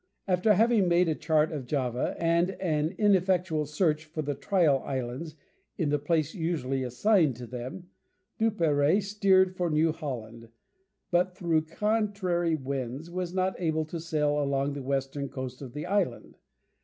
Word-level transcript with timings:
After 0.27 0.55
having 0.55 0.87
made 0.87 1.07
a 1.09 1.13
chart 1.13 1.51
of 1.51 1.67
Java, 1.67 2.15
and 2.17 2.49
an 2.59 2.95
ineffectual 2.97 3.67
search 3.67 4.03
for 4.05 4.23
the 4.23 4.33
Trial 4.33 4.81
Islands 4.83 5.35
in 5.77 5.89
the 5.89 5.99
place 5.99 6.33
usually 6.33 6.81
assigned 6.81 7.35
to 7.35 7.45
them, 7.45 7.91
Duperrey 8.39 8.99
steered 9.03 9.55
for 9.55 9.69
New 9.69 9.91
Holland, 9.91 10.49
but 11.11 11.37
through 11.37 11.65
contrary 11.65 12.55
winds 12.55 13.11
was 13.11 13.31
not 13.31 13.53
able 13.59 13.85
to 13.85 13.99
sail 13.99 14.41
along 14.41 14.73
the 14.73 14.81
western 14.81 15.29
coast 15.29 15.61
of 15.61 15.73
the 15.73 15.85
island. 15.85 16.39